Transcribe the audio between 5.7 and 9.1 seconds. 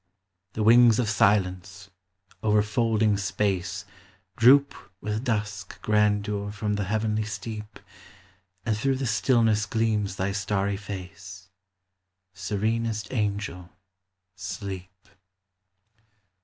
grandeur from the heavenly steep, And through the